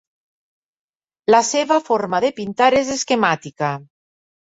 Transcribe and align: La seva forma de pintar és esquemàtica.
La 1.35 1.43
seva 1.51 1.79
forma 1.91 2.25
de 2.27 2.35
pintar 2.43 2.73
és 2.83 2.93
esquemàtica. 2.99 3.75